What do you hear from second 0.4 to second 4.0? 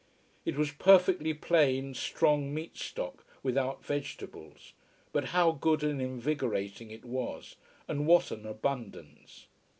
It was perfectly plain, strong meat stock, without